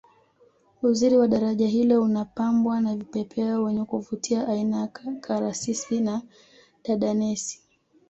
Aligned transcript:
uzuri 0.83 1.17
wa 1.17 1.27
daraja 1.27 1.67
hilo 1.67 2.01
unapambwa 2.01 2.81
na 2.81 2.95
vipepeo 2.95 3.63
wenye 3.63 3.85
kuvutia 3.85 4.47
aina 4.47 4.79
ya 4.79 4.87
karasisi 5.21 5.99
na 6.01 6.21
dadanesi 6.83 7.61